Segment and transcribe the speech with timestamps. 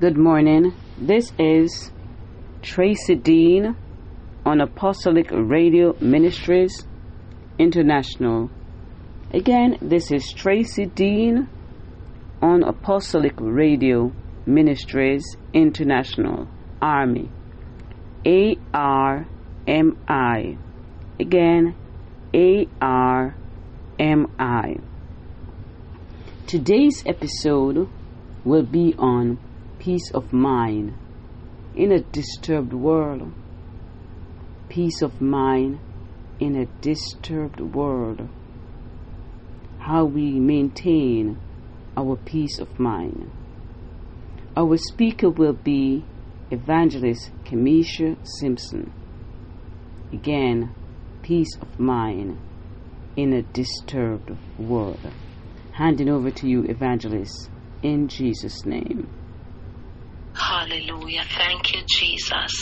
[0.00, 0.74] Good morning.
[0.96, 1.90] This is
[2.62, 3.74] Tracy Dean
[4.46, 6.86] on Apostolic Radio Ministries
[7.58, 8.48] International.
[9.34, 11.48] Again, this is Tracy Dean
[12.40, 14.12] on Apostolic Radio
[14.46, 16.46] Ministries International.
[16.80, 17.28] Army.
[18.24, 19.26] A R
[19.66, 20.58] M I.
[21.18, 21.74] Again,
[22.32, 23.34] A R
[23.98, 24.76] M I.
[26.46, 27.88] Today's episode
[28.44, 29.40] will be on
[29.78, 30.94] peace of mind
[31.74, 33.32] in a disturbed world.
[34.68, 35.78] Peace of mind
[36.40, 38.28] in a disturbed world.
[39.78, 41.38] How we maintain
[41.96, 43.30] our peace of mind.
[44.56, 46.04] Our speaker will be
[46.50, 48.92] Evangelist Kemisha Simpson.
[50.12, 50.74] Again,
[51.22, 52.38] peace of mind
[53.16, 55.12] in a disturbed world.
[55.72, 57.50] Handing over to you, Evangelist,
[57.82, 59.08] in Jesus' name.
[60.38, 61.24] Hallelujah.
[61.36, 62.52] Thank you, Jesus.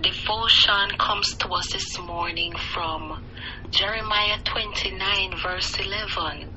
[0.00, 3.18] Devotion comes to us this morning from
[3.70, 6.50] Jeremiah 29, verse 11.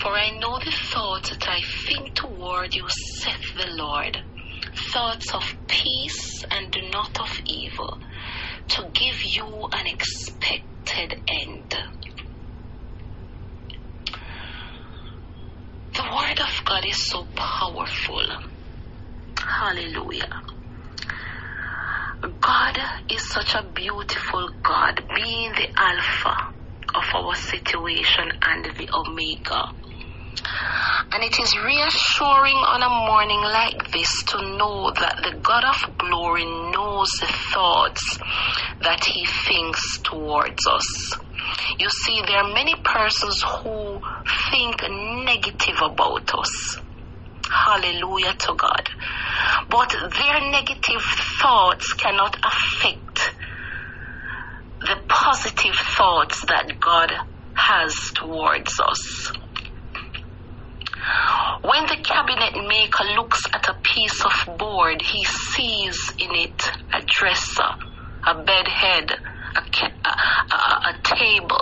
[0.00, 2.86] For I know the thoughts that I think toward you,
[3.20, 4.16] saith the Lord,
[4.92, 7.98] thoughts of peace and not of evil,
[8.68, 11.74] to give you an expected end.
[15.94, 18.22] The Word of God is so powerful.
[19.58, 20.30] Hallelujah.
[22.22, 22.78] God
[23.10, 26.36] is such a beautiful God, being the Alpha
[26.94, 29.64] of our situation and the Omega.
[31.12, 35.98] And it is reassuring on a morning like this to know that the God of
[35.98, 38.02] glory knows the thoughts
[38.82, 41.18] that He thinks towards us.
[41.80, 43.98] You see, there are many persons who
[44.52, 46.78] think negative about us.
[47.68, 48.88] Hallelujah to God.
[49.68, 51.04] But their negative
[51.42, 53.34] thoughts cannot affect
[54.80, 57.12] the positive thoughts that God
[57.52, 59.32] has towards us.
[61.60, 67.02] When the cabinet maker looks at a piece of board, he sees in it a
[67.04, 67.68] dresser,
[68.26, 70.14] a bed head, a, a,
[70.54, 71.60] a, a table.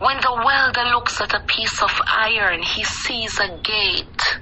[0.00, 4.39] When the welder looks at a piece of iron, he sees a gate.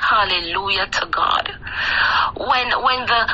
[0.00, 1.50] Hallelujah to God.
[2.36, 3.24] When when the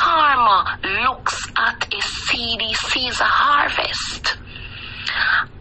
[0.00, 0.64] farmer
[1.04, 4.36] looks at a seed, he sees a harvest.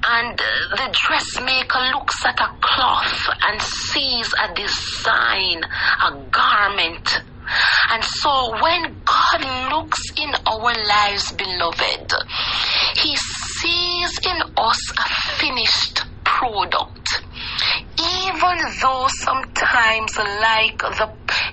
[0.05, 7.21] And the dressmaker looks at a cloth and sees a design, a garment.
[7.91, 12.13] And so when God looks in our lives, beloved,
[12.97, 17.02] He sees in us a finished product.
[18.23, 21.09] Even though sometimes like the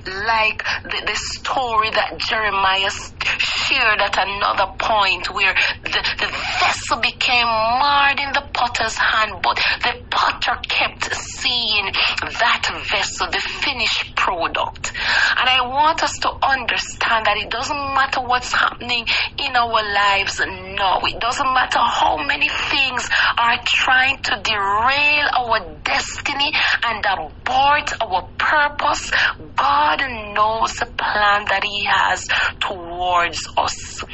[0.07, 2.91] like the, the story that Jeremiah
[3.39, 5.55] shared at another point where
[5.85, 6.29] the, the
[6.61, 11.87] vessel became marred in the potter's hand, but the potter kept seeing
[12.21, 14.93] that vessel, the finished product.
[15.39, 19.07] And I want us to understand that it doesn't matter what's happening
[19.39, 20.41] in our lives
[20.77, 21.01] now.
[21.05, 26.53] It doesn't matter how many things are trying to derail our destiny
[26.85, 29.11] and abort our purpose.
[29.57, 30.01] God
[30.35, 32.27] knows the plan that He has
[32.61, 34.05] towards us.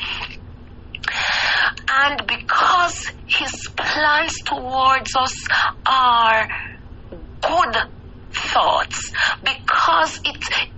[1.89, 2.95] And because
[3.27, 5.35] His plans towards us
[5.87, 6.49] are
[7.11, 7.77] good
[8.33, 10.37] thoughts, because it,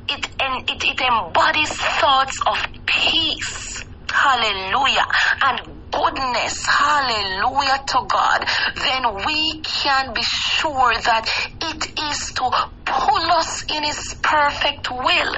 [0.08, 3.84] it, it, it embodies thoughts of peace.
[4.10, 5.06] Hallelujah.
[5.42, 5.60] And
[5.90, 8.44] goodness, hallelujah to God,
[8.76, 11.28] then we can be sure that
[11.62, 12.50] it is to
[12.88, 15.34] pull us in His perfect will.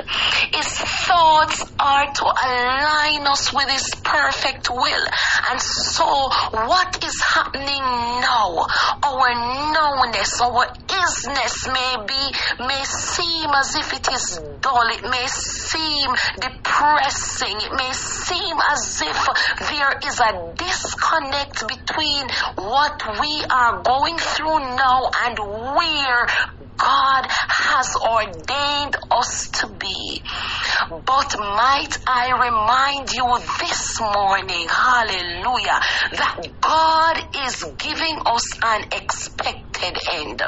[0.54, 0.68] His
[1.06, 5.06] thoughts are to align us with His perfect will.
[5.50, 7.82] And so, what is happening
[8.22, 8.66] now?
[9.02, 9.28] Our
[9.74, 14.88] knownness, our isness may be, may seem as if it is dull.
[14.88, 16.10] It may seem
[16.40, 17.56] depressing.
[17.56, 19.28] It may seem as if
[19.70, 26.26] there is a disconnect between what we are going through now and where
[26.80, 30.22] God has ordained us to be.
[30.88, 33.28] But might I remind you
[33.60, 35.78] this morning, hallelujah,
[36.16, 40.42] that God is giving us an expected end.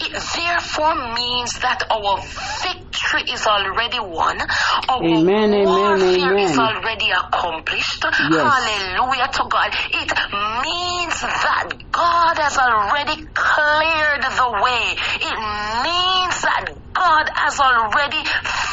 [0.00, 2.22] It therefore means that our
[2.62, 4.38] victory is already won.
[4.88, 8.04] Our Amen, amen, warfare is already accomplished.
[8.30, 8.46] Yes.
[8.46, 9.70] Hallelujah to God.
[9.90, 10.10] It
[10.62, 14.84] means that God has already cleared the way.
[15.22, 15.36] It
[15.86, 18.22] means that God has already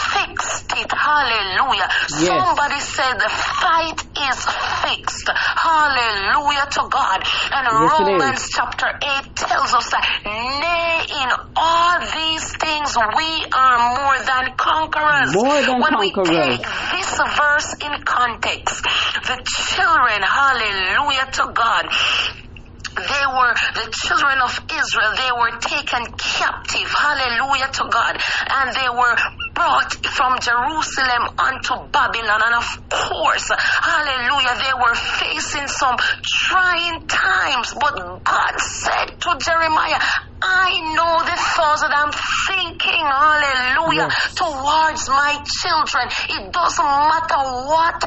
[0.10, 0.90] fixed it.
[0.90, 1.86] Hallelujah.
[2.18, 2.34] Yes.
[2.34, 4.38] Somebody said the fight is
[4.82, 5.30] fixed.
[5.30, 7.20] Hallelujah to God.
[7.54, 13.78] And Yes, Romans chapter 8 tells us that, nay, in all these things we are
[14.02, 15.34] more than conquerors.
[15.34, 16.30] More than when conquerors.
[16.30, 16.66] we take
[16.98, 18.82] this verse in context,
[19.30, 21.86] the children, hallelujah to God,
[23.32, 25.12] they were the children of Israel.
[25.16, 26.90] They were taken captive.
[26.92, 28.14] Hallelujah to God.
[28.52, 29.16] And they were
[29.56, 32.42] brought from Jerusalem unto Babylon.
[32.44, 33.48] And of course,
[33.84, 35.96] hallelujah, they were facing some
[36.48, 37.74] trying times.
[37.80, 40.00] But God said to Jeremiah,
[40.44, 42.12] I know the thoughts that I'm
[42.50, 44.34] thinking, hallelujah, Yes.
[44.36, 46.10] towards my children.
[46.30, 48.02] It doesn't matter what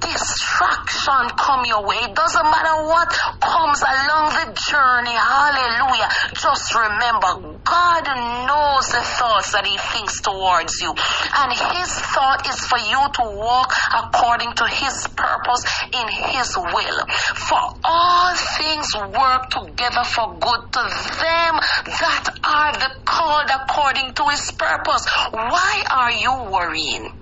[0.00, 1.96] distraction come your way.
[2.02, 3.08] It doesn't matter what
[3.40, 5.14] comes along the journey.
[5.14, 6.08] Hallelujah.
[6.34, 8.04] Just remember, God
[8.48, 10.90] knows the thoughts that He thinks towards you.
[10.90, 16.98] And His thought is for you to walk according to His purpose in His will.
[17.36, 21.54] For all things work together for good to them
[21.86, 25.04] that are the called according to His purpose.
[25.32, 27.19] Why are you worrying?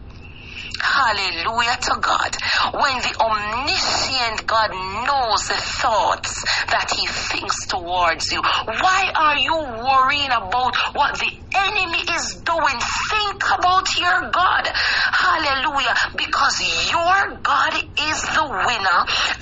[0.81, 2.33] Hallelujah to God.
[2.73, 6.33] When the omniscient God knows the thoughts
[6.71, 12.79] that He thinks towards you, why are you worrying about what the enemy is doing?
[13.11, 14.65] Think about your God.
[15.13, 15.95] Hallelujah.
[16.17, 16.61] Because
[16.91, 19.01] your God is the winner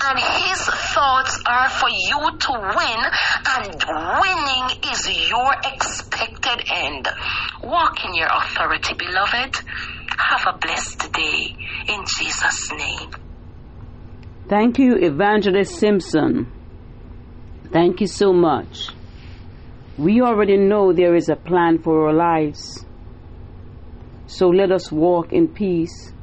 [0.09, 0.59] and His
[0.93, 3.01] thoughts are for you to win,
[3.57, 3.77] and
[4.21, 7.07] winning is your expected end.
[7.63, 9.55] Walk in your authority, beloved.
[10.17, 10.96] Have a blessed
[12.47, 13.11] Jesus' name.
[14.47, 16.51] Thank you, Evangelist Simpson.
[17.71, 18.89] Thank you so much.
[19.97, 22.85] We already know there is a plan for our lives.
[24.27, 26.13] So let us walk in peace.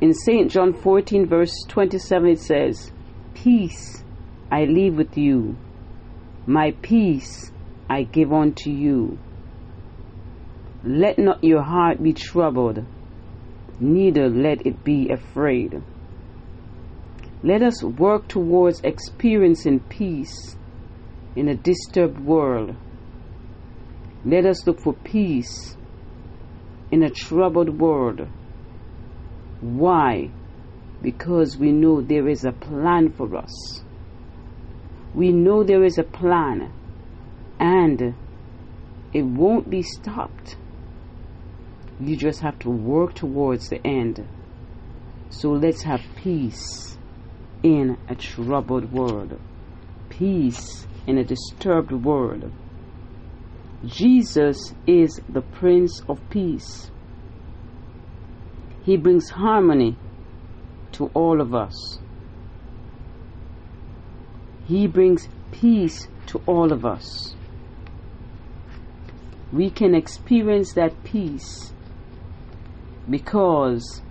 [0.00, 0.50] In St.
[0.50, 2.92] John 14, verse 27, it says,
[3.34, 4.02] Peace
[4.50, 5.56] I leave with you,
[6.46, 7.50] my peace
[7.88, 9.18] I give unto you.
[10.84, 12.84] Let not your heart be troubled,
[13.80, 15.82] neither let it be afraid.
[17.42, 20.56] Let us work towards experiencing peace
[21.34, 22.74] in a disturbed world.
[24.24, 25.76] Let us look for peace
[26.90, 28.26] in a troubled world.
[29.60, 30.30] Why?
[31.02, 33.82] Because we know there is a plan for us.
[35.14, 36.72] We know there is a plan
[37.58, 38.14] and
[39.12, 40.56] it won't be stopped.
[41.98, 44.26] You just have to work towards the end.
[45.30, 46.98] So let's have peace
[47.62, 49.40] in a troubled world,
[50.10, 52.52] peace in a disturbed world.
[53.84, 56.90] Jesus is the Prince of Peace.
[58.84, 59.96] He brings harmony
[60.92, 61.98] to all of us.
[64.66, 67.34] He brings peace to all of us.
[69.52, 71.72] We can experience that peace
[73.08, 74.02] because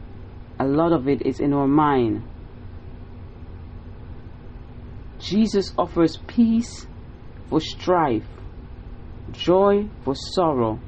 [0.60, 2.24] a lot of it is in our mind.
[5.20, 6.88] Jesus offers peace
[7.50, 8.28] for strife,
[9.32, 10.80] joy for sorrow,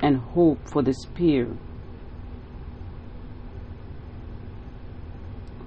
[0.00, 1.48] and hope for despair.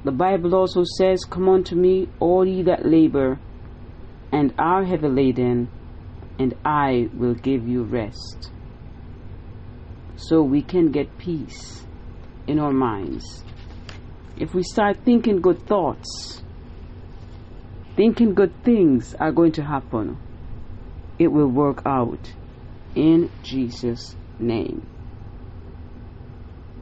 [0.03, 3.39] The Bible also says, Come unto me, all ye that labor
[4.31, 5.69] and are heavy laden,
[6.37, 8.51] and I will give you rest.
[10.21, 11.85] So we can get peace
[12.45, 13.45] in our minds.
[14.37, 16.43] If we start thinking good thoughts,
[17.95, 20.17] thinking good things are going to happen,
[21.17, 22.33] it will work out
[22.95, 24.85] in Jesus' name.